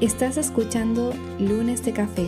[0.00, 2.26] Estás escuchando Lunes de Café,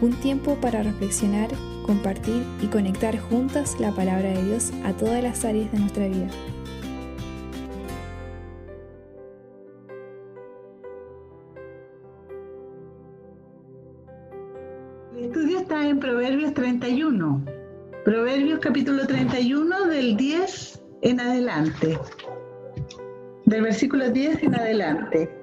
[0.00, 1.50] un tiempo para reflexionar,
[1.84, 6.28] compartir y conectar juntas la palabra de Dios a todas las áreas de nuestra vida.
[15.16, 17.44] El estudio está en Proverbios 31.
[18.04, 21.98] Proverbios capítulo 31 del 10 en adelante.
[23.44, 25.37] Del versículo 10 en adelante.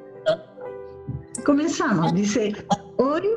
[1.45, 2.11] Comenzamos.
[2.15, 2.55] Dice,
[2.97, 3.29] hoy,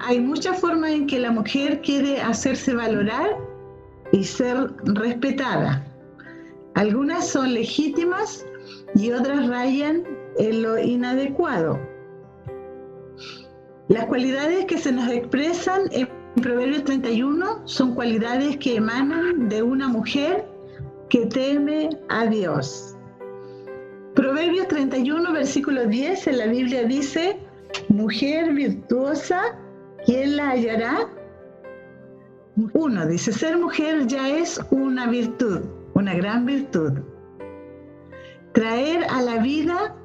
[0.00, 3.38] hay muchas formas en que la mujer quiere hacerse valorar
[4.10, 5.86] y ser respetada.
[6.74, 8.44] Algunas son legítimas
[8.96, 10.02] y otras rayan
[10.38, 11.78] en lo inadecuado.
[13.86, 16.08] Las cualidades que se nos expresan en
[16.42, 20.44] Proverbios 31 son cualidades que emanan de una mujer
[21.08, 22.96] que teme a Dios.
[24.14, 27.38] Proverbios 31, versículo 10 en la Biblia dice,
[27.88, 29.58] mujer virtuosa,
[30.04, 31.08] ¿quién la hallará?
[32.74, 35.60] Uno dice, ser mujer ya es una virtud,
[35.94, 36.92] una gran virtud.
[38.52, 39.96] Traer a la vida,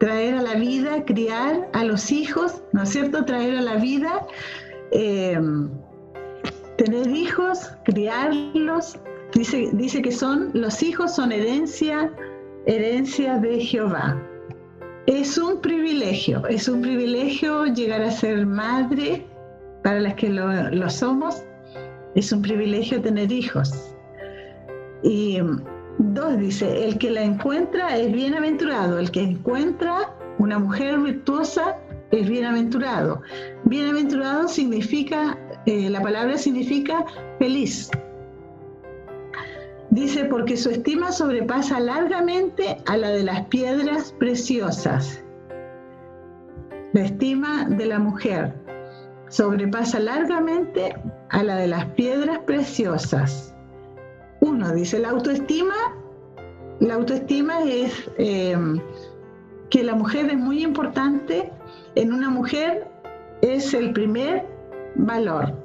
[0.00, 3.24] traer a la vida, criar a los hijos, ¿no es cierto?
[3.24, 4.26] Traer a la vida,
[4.90, 5.38] eh,
[6.76, 8.98] tener hijos, criarlos.
[9.32, 12.10] Dice, dice que son, los hijos son herencia
[12.66, 14.20] herencia de Jehová.
[15.06, 19.26] Es un privilegio, es un privilegio llegar a ser madre
[19.82, 21.44] para las que lo, somos,
[22.14, 23.94] es un privilegio tener hijos.
[25.02, 25.38] Y
[25.98, 31.76] dos dice, el que la encuentra es bienaventurado, el que encuentra una mujer virtuosa
[32.10, 33.20] es bienaventurado.
[33.64, 37.04] Bienaventurado significa, eh, la palabra significa
[37.38, 37.90] feliz,
[39.94, 45.22] Dice, porque su estima sobrepasa largamente a la de las piedras preciosas.
[46.92, 48.52] La estima de la mujer
[49.28, 50.96] sobrepasa largamente
[51.28, 53.54] a la de las piedras preciosas.
[54.40, 55.76] Uno dice, la autoestima,
[56.80, 58.56] la autoestima es eh,
[59.70, 61.52] que la mujer es muy importante,
[61.94, 62.88] en una mujer
[63.42, 64.44] es el primer
[64.96, 65.63] valor.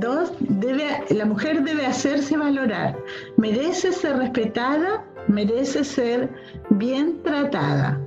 [0.00, 2.98] Dos, debe, la mujer debe hacerse valorar,
[3.38, 6.30] merece ser respetada, merece ser
[6.70, 7.98] bien tratada.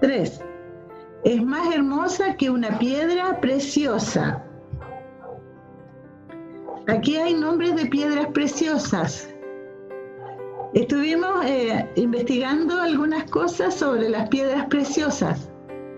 [0.00, 0.40] Tres,
[1.24, 4.42] es más hermosa que una piedra preciosa.
[6.86, 9.28] Aquí hay nombres de piedras preciosas.
[10.72, 15.50] Estuvimos eh, investigando algunas cosas sobre las piedras preciosas.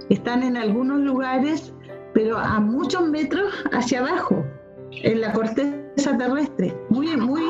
[0.09, 1.74] Están en algunos lugares
[2.15, 4.45] pero a muchos metros hacia abajo,
[4.93, 7.43] en la corteza terrestre, muy, muy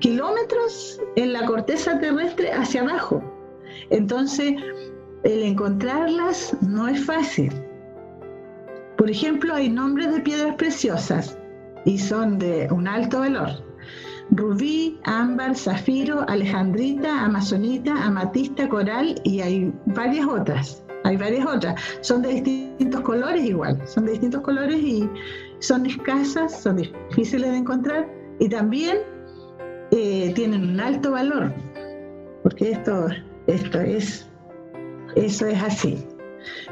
[0.00, 3.22] kilómetros en la corteza terrestre hacia abajo.
[3.90, 4.54] Entonces,
[5.24, 7.52] el encontrarlas no es fácil.
[8.96, 11.36] Por ejemplo, hay nombres de piedras preciosas
[11.84, 13.48] y son de un alto valor.
[14.30, 21.80] Rubí, ámbar, zafiro, alejandrita, amazonita, amatista, coral y hay varias otras hay varias otras.
[22.00, 25.08] Son de distintos colores igual, son de distintos colores y
[25.60, 28.08] son escasas, son difíciles de encontrar
[28.40, 28.98] y también
[29.90, 31.52] eh, tienen un alto valor,
[32.42, 33.06] porque esto,
[33.46, 34.28] esto es,
[35.14, 36.04] eso es así.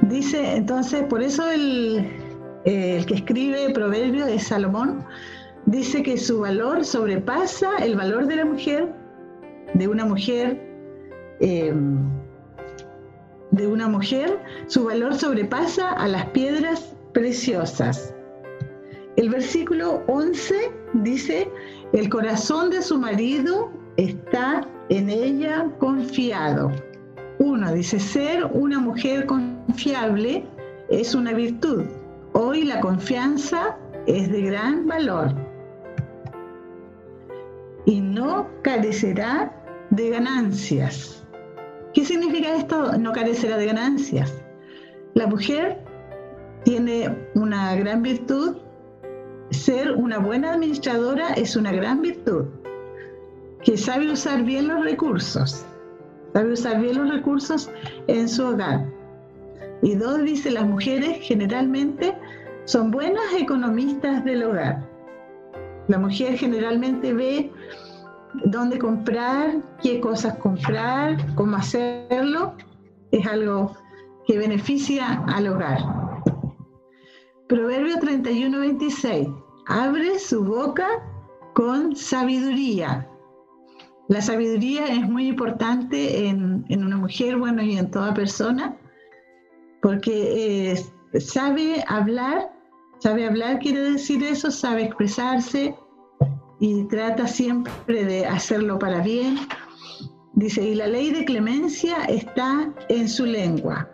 [0.03, 2.07] Dice, entonces, por eso el,
[2.65, 5.05] el que escribe Proverbio de Salomón
[5.67, 8.93] dice que su valor sobrepasa el valor de la mujer,
[9.75, 10.61] de una mujer
[11.41, 11.73] eh,
[13.53, 18.15] de una mujer, su valor sobrepasa a las piedras preciosas.
[19.17, 21.51] El versículo 11 dice,
[21.93, 26.73] el corazón de su marido está en ella confiado.
[27.39, 30.47] Uno dice, ser una mujer confiable
[30.89, 31.85] es una virtud.
[32.33, 33.77] Hoy la confianza
[34.07, 35.35] es de gran valor
[37.85, 39.53] y no carecerá
[39.91, 41.22] de ganancias.
[41.95, 42.97] ¿Qué significa esto?
[42.99, 44.43] No carecerá de ganancias.
[45.15, 45.79] La mujer
[46.65, 48.57] tiene una gran virtud.
[49.51, 52.47] Ser una buena administradora es una gran virtud.
[53.63, 55.67] Que sabe usar bien los recursos.
[56.33, 57.71] Sabe usar bien los recursos
[58.07, 58.87] en su hogar.
[59.83, 62.17] Y dos, dice, las mujeres generalmente
[62.65, 64.89] son buenas economistas del hogar.
[65.89, 67.51] La mujer generalmente ve
[68.45, 72.55] dónde comprar, qué cosas comprar, cómo hacerlo,
[73.11, 73.77] es algo
[74.27, 75.79] que beneficia al hogar.
[77.49, 79.29] Proverbio 31, 26.
[79.67, 80.87] Abre su boca
[81.55, 83.09] con sabiduría.
[84.09, 88.77] La sabiduría es muy importante en, una mujer, bueno, y en toda persona,
[89.81, 92.53] porque eh, sabe hablar,
[92.99, 95.75] sabe hablar quiere decir eso, sabe expresarse
[96.63, 99.37] y trata siempre de hacerlo para bien.
[100.35, 103.91] Dice, y la ley de clemencia está en su lengua.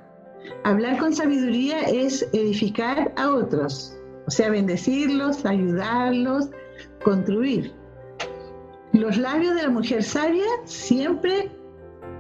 [0.65, 6.51] Hablar con sabiduría es edificar a otros, o sea, bendecirlos, ayudarlos,
[7.03, 7.73] construir.
[8.93, 11.51] Los labios de la mujer sabia siempre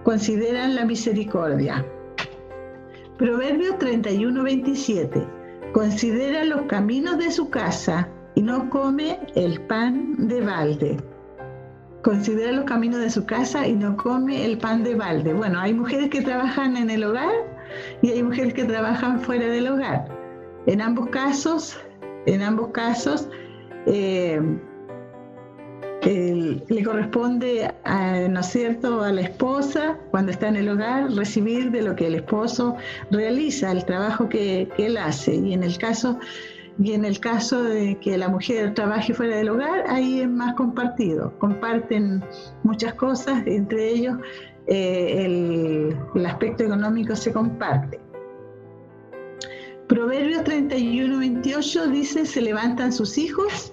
[0.02, 1.84] consideran la misericordia.
[3.18, 5.28] Proverbio 31, 27.
[5.74, 8.08] Considera los caminos de su casa
[8.38, 10.96] y no come el pan de balde.
[12.04, 15.32] Considera los caminos de su casa y no come el pan de balde.
[15.32, 17.34] Bueno, hay mujeres que trabajan en el hogar
[18.00, 20.06] y hay mujeres que trabajan fuera del hogar.
[20.66, 21.80] En ambos casos,
[22.26, 23.28] en ambos casos,
[23.86, 24.40] eh,
[26.04, 27.74] le corresponde,
[28.30, 32.06] ¿no es cierto?, a la esposa, cuando está en el hogar, recibir de lo que
[32.06, 32.76] el esposo
[33.10, 35.34] realiza, el trabajo que, él hace.
[35.34, 36.20] Y en el caso
[36.78, 40.54] y en el caso de que la mujer trabaje fuera del hogar, ahí es más
[40.54, 41.36] compartido.
[41.38, 42.24] Comparten
[42.62, 44.16] muchas cosas, entre ellos
[44.68, 47.98] eh, el, el, aspecto económico se comparte.
[49.88, 53.72] Proverbios 31, 28 dice, se levantan sus hijos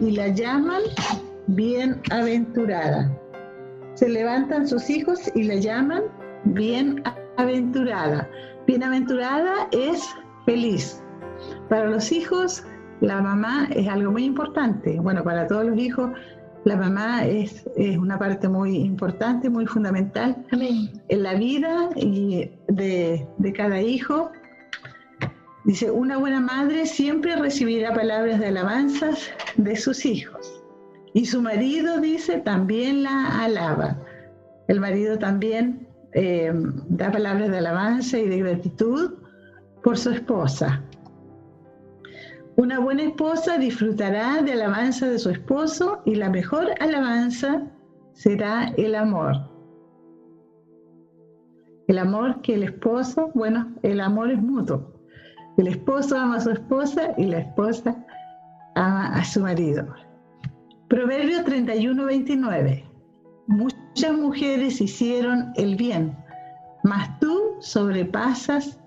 [0.00, 0.80] y la llaman
[1.46, 3.16] bienaventurada.
[3.94, 6.02] Se levantan sus hijos y la llaman
[6.44, 8.28] bienaventurada.
[8.66, 10.02] Bienaventurada es
[10.46, 11.02] feliz.
[11.68, 12.64] Para los hijos,
[13.00, 14.98] la mamá es algo muy importante.
[15.00, 16.10] Bueno, para todos los hijos,
[16.64, 23.26] la mamá es, es una parte muy importante, muy fundamental en la vida y de,
[23.38, 24.30] de cada hijo.
[25.64, 30.62] Dice, una buena madre siempre recibirá palabras de alabanzas de sus hijos.
[31.12, 33.98] Y su marido, dice, también la alaba.
[34.68, 36.52] El marido también eh,
[36.88, 39.14] da palabras de alabanza y de gratitud
[39.82, 40.82] por su esposa.
[42.58, 47.62] Una buena esposa disfrutará de alabanza de su esposo y la mejor alabanza
[48.14, 49.48] será el amor.
[51.86, 54.92] El amor que el esposo, bueno, el amor es mutuo.
[55.56, 58.04] El esposo ama a su esposa y la esposa
[58.74, 59.86] ama a su marido.
[60.88, 62.84] Proverbio 31, 29.
[63.46, 66.18] Muchas mujeres hicieron el bien,
[66.82, 68.80] mas tú sobrepasas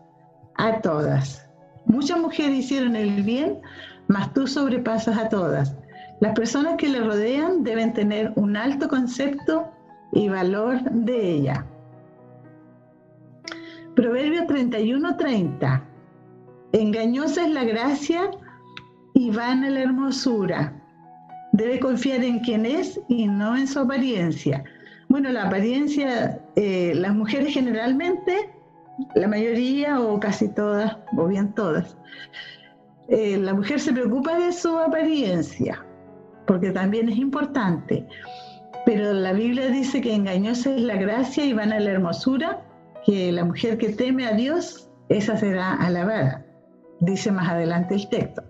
[0.56, 1.50] a todas.
[1.86, 3.60] Muchas mujeres hicieron el bien,
[4.07, 5.75] mas tú sobrepasas a todas.
[6.19, 9.72] Las personas que le rodean deben tener un alto concepto
[10.13, 11.66] y valor de ella.
[13.95, 15.83] Proverbio 31, 30.
[16.74, 18.31] Engañosa es la gracia
[19.13, 20.81] y vana la hermosura
[21.51, 24.63] debe confiar en quién es y no en su apariencia.
[25.10, 28.50] Bueno, la apariencia, eh, las mujeres generalmente,
[29.15, 31.98] la mayoría o casi todas, o bien todas,
[33.09, 35.86] eh, la mujer se preocupa de su apariencia,
[36.48, 38.07] porque también es importante.
[38.86, 42.62] Pero la Biblia dice que engañosa es la gracia y van a la hermosura,
[43.06, 46.45] que la mujer que teme a Dios, esa será alabada.
[47.00, 48.44] Dice más adelante el texto.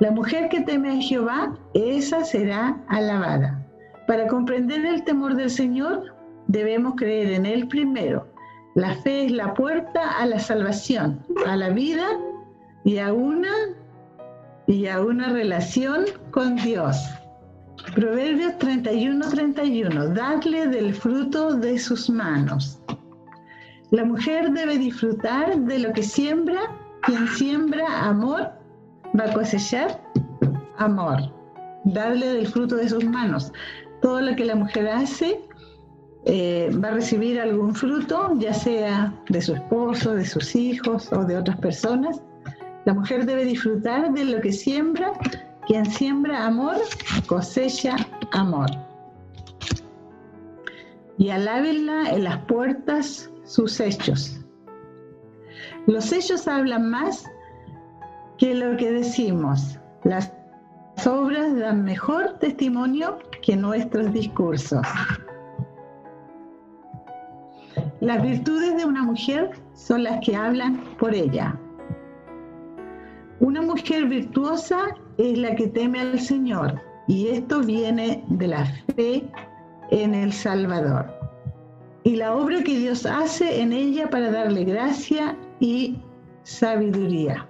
[0.00, 3.66] La mujer que teme a Jehová, esa será alabada.
[4.06, 6.14] Para comprender el temor del Señor,
[6.48, 8.28] debemos creer en Él primero.
[8.76, 12.08] La fe es la puerta a la salvación, a la vida
[12.84, 13.50] y a una,
[14.66, 16.94] y a una relación con Dios.
[17.94, 20.12] Proverbios 31-31.
[20.12, 22.78] Dadle del fruto de sus manos.
[23.92, 26.60] La mujer debe disfrutar de lo que siembra.
[27.00, 28.52] Quien siembra amor
[29.18, 30.02] va a cosechar
[30.76, 31.32] amor,
[31.84, 33.50] darle del fruto de sus manos.
[34.02, 35.40] Todo lo que la mujer hace
[36.28, 41.24] eh, va a recibir algún fruto, ya sea de su esposo, de sus hijos o
[41.24, 42.20] de otras personas.
[42.84, 45.12] La mujer debe disfrutar de lo que siembra.
[45.68, 46.76] Quien siembra amor,
[47.26, 47.96] cosecha
[48.32, 48.68] amor.
[51.16, 54.40] Y alábenla en las puertas sus hechos.
[55.86, 57.24] Los hechos hablan más
[58.38, 59.78] que lo que decimos.
[60.02, 60.32] Las
[61.06, 64.86] obras dan mejor testimonio que nuestros discursos.
[68.06, 71.58] Las virtudes de una mujer son las que hablan por ella.
[73.40, 79.28] Una mujer virtuosa es la que teme al Señor y esto viene de la fe
[79.90, 81.04] en el Salvador
[82.04, 85.98] y la obra que Dios hace en ella para darle gracia y
[86.44, 87.44] sabiduría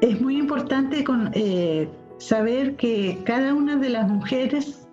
[0.00, 4.86] es muy importante eh, saber que cada una de las mujeres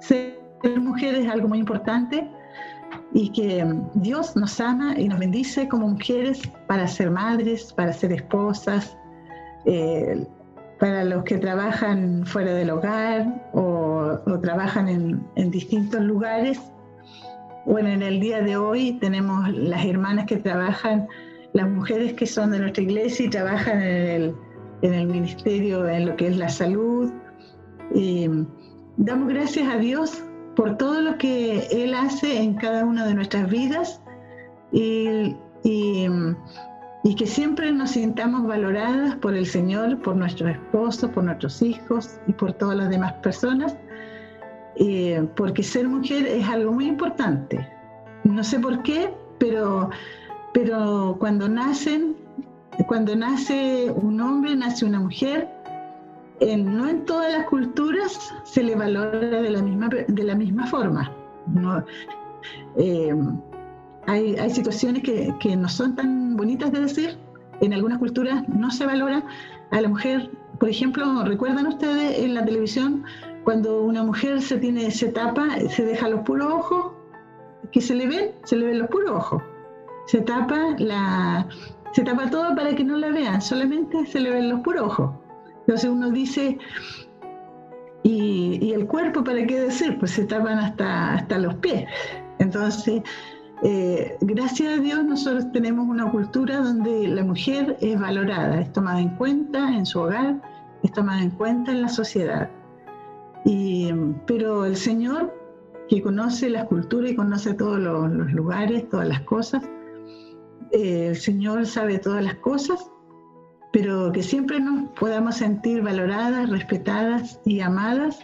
[0.00, 0.36] ser
[0.78, 2.28] mujer es algo muy importante
[3.12, 8.12] y que Dios nos ama y nos bendice como mujeres para ser madres, para ser
[8.12, 8.96] esposas,
[9.64, 10.26] eh,
[10.78, 16.60] para los que trabajan fuera del hogar o, trabajan en, distintos lugares.
[17.64, 21.08] Bueno, en el día de hoy tenemos las hermanas que trabajan,
[21.52, 24.34] las mujeres que son de nuestra iglesia y trabajan en
[24.82, 27.10] el, ministerio, en lo que es la salud.
[27.94, 28.28] Y
[28.98, 30.22] damos gracias a Dios
[30.56, 34.00] por todo lo que Él hace en cada una de nuestras vidas
[34.72, 36.08] y, y,
[37.16, 42.32] que siempre nos sintamos valoradas por el Señor, por nuestros esposos, por nuestros hijos y
[42.32, 43.76] por todas las demás personas,
[45.36, 47.66] porque ser mujer es algo muy importante.
[48.24, 49.88] No sé por qué, pero,
[50.52, 52.16] pero cuando nacen,
[52.86, 55.48] cuando nace un hombre, nace una mujer,
[56.40, 61.12] no en todas las culturas se le valora de la misma, de la misma forma.
[62.76, 63.14] Eh,
[64.06, 67.18] hay, hay, situaciones que, que, no son tan bonitas de decir.
[67.60, 69.24] En algunas culturas no se valora
[69.70, 70.30] a la mujer.
[70.60, 73.04] Por ejemplo, ¿recuerdan ustedes en la televisión
[73.44, 76.92] cuando una mujer se tiene se tapa, se deja los puros ojos?
[77.72, 78.30] que se le ven?
[78.44, 79.42] Se le ven los puros ojos.
[80.06, 81.46] Se tapa la
[81.92, 85.10] se tapa todo para que no la vean, solamente se le ven los puros ojos.
[85.66, 86.58] Entonces uno dice,
[88.04, 89.98] ¿y, el cuerpo para qué decir?
[89.98, 91.88] Pues se tapan hasta, hasta los pies.
[92.38, 93.02] Entonces,
[93.64, 99.00] eh, gracias a Dios nosotros tenemos una cultura donde la mujer es valorada, es tomada
[99.00, 100.40] en cuenta en su hogar,
[100.84, 102.48] es tomada en cuenta en la sociedad.
[104.26, 105.34] pero el Señor,
[105.88, 109.64] que conoce las culturas y conoce todos los, lugares, todas las cosas,
[110.70, 112.90] eh, el Señor sabe todas las cosas
[113.76, 118.20] pero que siempre nos podamos sentir valoradas, respetadas y amadas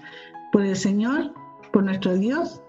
[0.51, 1.35] por el Señor,
[1.75, 2.63] por nuestro Dios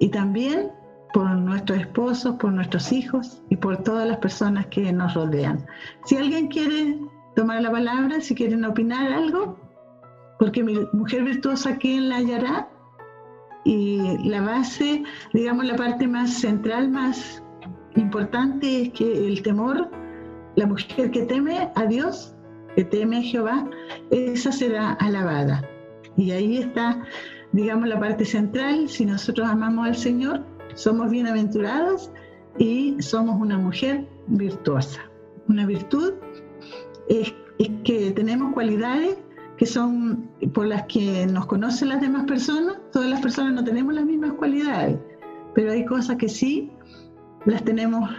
[0.00, 0.72] y también
[1.12, 5.64] por nuestros esposos, por nuestros hijos y por todas las personas que nos rodean.
[6.06, 6.98] Si alguien quiere
[7.36, 9.56] tomar la palabra, si quieren opinar algo,
[10.40, 12.68] porque mi mujer virtuosa, ¿quién la hallará?
[13.64, 17.44] Y la base, digamos, la parte más central, más
[17.94, 19.88] importante es que el temor
[20.56, 22.34] la mujer que teme a Dios,
[22.76, 23.68] que teme a Jehová,
[24.10, 25.68] esa será alabada.
[26.16, 27.02] Y ahí está,
[27.52, 28.88] digamos, la parte central.
[28.88, 30.44] Si nosotros amamos al Señor,
[30.74, 32.10] somos bienaventurados
[32.58, 35.00] y somos una mujer virtuosa.
[35.48, 36.14] Una virtud
[37.08, 37.32] es,
[37.84, 39.16] que tenemos cualidades
[39.56, 42.76] que son por las que nos conocen las demás personas.
[42.92, 44.98] Todas las personas no tenemos las mismas cualidades,
[45.54, 46.72] pero hay cosas que sí
[47.46, 48.10] las tenemos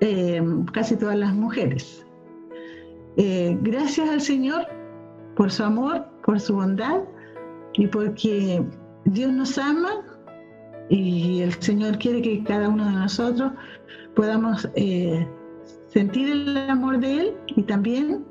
[0.00, 0.42] eh,
[0.72, 2.04] casi todas las mujeres.
[3.16, 4.66] Eh, gracias al Señor
[5.36, 7.00] por su amor, por su bondad
[7.74, 8.62] y porque
[9.04, 10.02] Dios nos ama
[10.88, 13.52] y el Señor quiere que cada uno de nosotros
[14.14, 15.26] podamos eh,
[15.88, 18.24] sentir el amor de Él y también,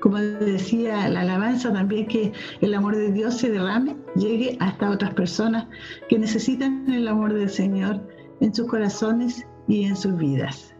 [0.00, 5.14] como decía la alabanza, también que el amor de Dios se derrame, llegue hasta otras
[5.14, 5.66] personas
[6.08, 8.00] que necesitan el amor del Señor
[8.40, 10.73] en sus corazones y en sus vidas.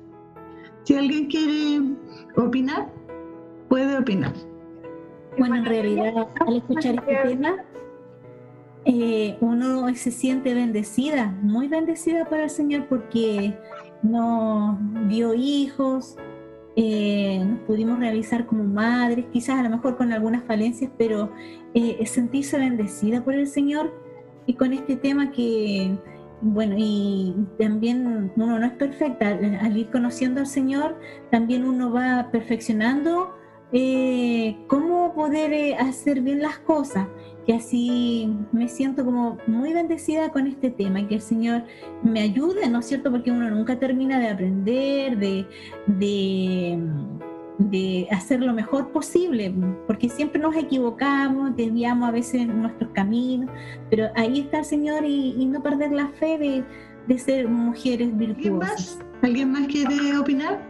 [0.85, 1.81] Si alguien quiere
[2.37, 2.93] opinar,
[3.69, 4.33] puede opinar.
[5.39, 7.57] Bueno, en realidad, al escuchar este tema,
[8.85, 13.57] eh, uno se siente bendecida, muy bendecida para el Señor porque
[14.03, 14.77] nos
[15.09, 16.17] dio hijos,
[16.77, 21.33] eh, nos pudimos realizar como madres, quizás a lo mejor con algunas falencias, pero
[21.73, 23.91] eh, sentirse bendecida por el Señor
[24.47, 25.97] y con este tema que
[26.41, 29.39] bueno, y también uno no es perfecta.
[29.61, 30.99] Al ir conociendo al Señor,
[31.31, 33.35] también uno va perfeccionando
[33.73, 37.09] eh, cómo poder eh, hacer bien las cosas.
[37.47, 41.65] Que así me siento como muy bendecida con este tema que el Señor
[42.03, 43.11] me ayude, ¿no es cierto?
[43.11, 45.47] Porque uno nunca termina de aprender, de,
[45.87, 46.79] de
[47.59, 49.55] de hacer lo mejor posible,
[49.87, 53.51] porque siempre nos equivocamos, desviamos a veces nuestros caminos,
[53.91, 56.65] pero ahí está el Señor y, no perder la fe de,
[57.07, 58.99] de ser mujeres virtuosas.
[59.23, 59.67] ¿Alguien más?
[59.69, 60.61] quiere opinar?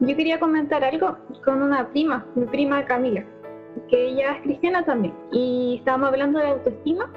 [0.00, 3.24] Yo quería comentar algo con una prima, mi prima Camila,
[3.90, 7.12] que ella es cristiana también, y estábamos hablando de autoestima,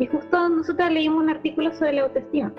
[0.00, 2.52] y justo nosotros leímos un artículo sobre la autoestima.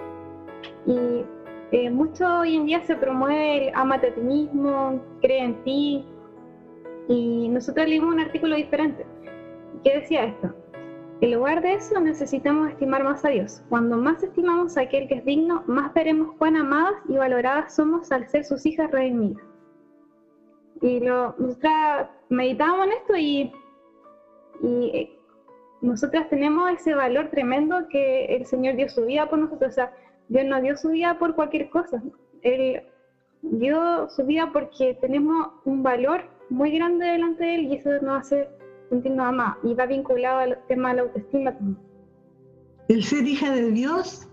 [0.85, 1.25] Y
[1.71, 6.05] eh, mucho hoy en día se promueve el amate a ti mismo, cree en ti,
[7.07, 9.05] y nosotros leímos un artículo diferente
[9.83, 10.53] que decía esto.
[11.21, 13.61] En lugar de eso necesitamos estimar más a Dios.
[13.67, 18.09] Cuando más estimamos a aquel que es digno, más veremos cuán amadas y valoradas somos
[18.11, 19.43] al ser sus hijas redimidas.
[20.81, 21.73] Y lo, nosotros
[22.29, 23.51] meditábamos en esto y,
[24.61, 25.19] y eh,
[25.81, 29.71] nosotras tenemos ese valor tremendo que el Señor dio su vida por nosotros.
[29.71, 29.91] O sea,
[30.29, 32.01] Dios no dio su vida por cualquier cosa.
[32.43, 32.83] Él
[33.41, 38.21] dio su vida porque tenemos un valor muy grande delante de Él y eso nos
[38.21, 38.47] hace
[38.89, 41.55] sentirnos más Y va vinculado al tema de la autoestima.
[42.87, 44.27] El ser hija de Dios,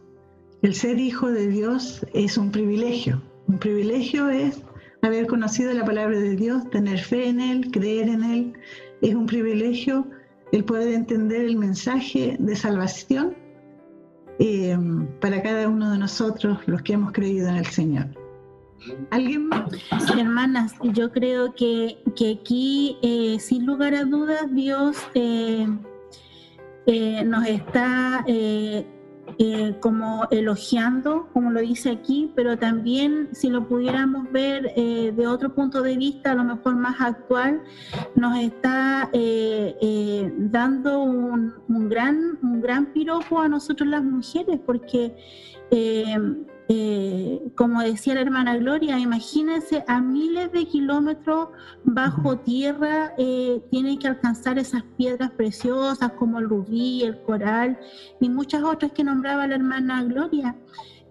[0.62, 3.22] el ser hijo de Dios es un privilegio.
[3.48, 4.62] Un privilegio es
[5.02, 8.52] haber conocido la palabra de Dios, tener fe en Él, creer en Él.
[9.02, 10.06] Es un privilegio
[10.52, 13.45] el poder entender el mensaje de salvación
[14.38, 14.78] eh,
[15.20, 18.06] para cada uno de nosotros, los que hemos creído en el Señor.
[19.10, 19.70] ¿Alguien más?
[20.16, 21.98] Hermanas, yo creo que,
[22.38, 25.66] aquí, eh, sin lugar a dudas, Dios eh,
[27.24, 28.24] nos está
[29.38, 35.26] eh, como elogiando, como lo dice aquí, pero también si lo pudiéramos ver eh, de
[35.26, 37.62] otro punto de vista, a lo mejor más actual,
[38.14, 45.14] nos está eh, dando un, un, gran, un gran piropo a nosotros las mujeres, porque
[46.68, 51.50] eh, como decía la hermana Gloria, imagínense a miles de kilómetros
[51.84, 57.78] bajo tierra eh, tienen que alcanzar esas piedras preciosas como el rubí, el coral
[58.20, 60.56] y muchas otras que nombraba la hermana Gloria.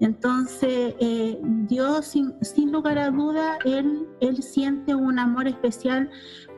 [0.02, 2.06] Entonces, eh, Dios,
[2.42, 6.10] sin, lugar a duda, él, él siente un amor especial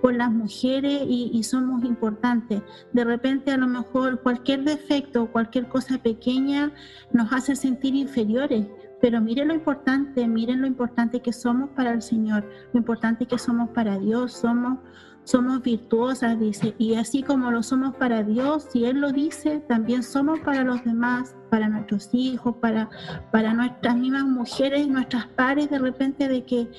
[0.02, 2.64] por las mujeres y, y, somos importantes.
[2.94, 6.74] De repente, a lo mejor cualquier defecto, cualquier cosa pequeña
[7.12, 8.66] nos hace sentir inferiores,
[9.02, 13.38] pero miren lo importante, miren lo importante que somos para el Señor, lo importante que
[13.38, 14.80] somos para Dios, somos,
[15.24, 20.02] somos virtuosas, dice, y así como lo somos para Dios, si Él lo dice, también
[20.02, 22.90] somos para los demás, para nuestros hijos, para,
[23.32, 26.72] para nuestras mismas mujeres, nuestras pares, de repente de que,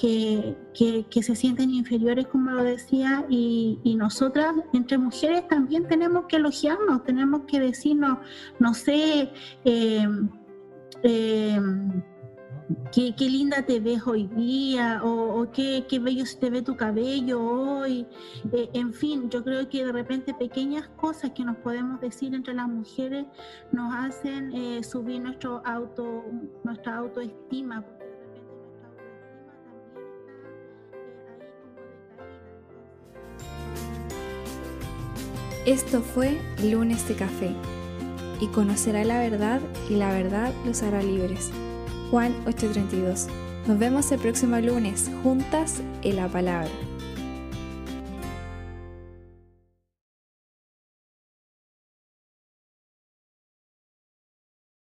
[0.00, 6.26] que, que, se sienten inferiores, como lo decía, y, y, nosotras, entre mujeres, también tenemos
[6.26, 8.18] que elogiarnos, tenemos que decirnos,
[8.58, 9.32] no sé,
[9.64, 10.08] eh,
[11.02, 11.60] eh,
[12.92, 18.06] qué, linda te ves hoy día, o, qué, bello se te ve tu cabello hoy.
[18.52, 22.54] Eh, en fin, yo creo que de repente pequeñas cosas que nos podemos decir entre
[22.54, 23.26] las mujeres
[23.72, 26.24] nos hacen eh, subir nuestro auto,
[26.64, 27.84] nuestra autoestima.
[35.66, 37.77] Esto fue Lunes de Café
[38.40, 41.50] y conocerá la verdad y la verdad los hará libres.
[42.10, 43.26] Juan 8:32.
[43.66, 46.70] Nos vemos el próximo lunes juntas en la palabra.